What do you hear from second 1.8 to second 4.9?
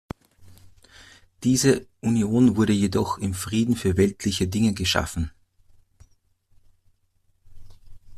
Union wurde jedoch im Frieden für weltliche Dinge